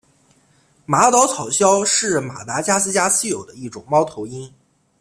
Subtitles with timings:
[0.87, 4.51] 马岛草鸮是马达加斯加稀有的一种猫头鹰。